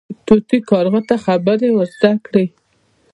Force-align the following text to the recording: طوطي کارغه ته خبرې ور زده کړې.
طوطي 0.25 0.57
کارغه 0.69 1.01
ته 1.07 1.15
خبرې 1.25 1.69
ور 1.75 1.87
زده 1.95 2.11
کړې. 2.25 2.45